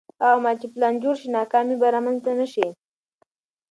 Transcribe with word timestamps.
هغه 0.23 0.37
مهال 0.43 0.57
چې 0.61 0.67
پلان 0.73 0.93
جوړ 1.03 1.15
شي، 1.21 1.27
ناکامي 1.37 1.75
به 1.81 1.87
رامنځته 1.95 2.31
نه 2.39 2.47
شي. 2.53 2.67